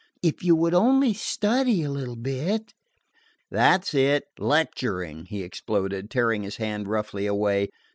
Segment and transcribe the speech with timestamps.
[0.23, 2.73] If you would only study a little bit"
[3.51, 4.23] "That 's it!
[4.39, 7.69] Lecturing!" he exploded, tearing his hand roughly away.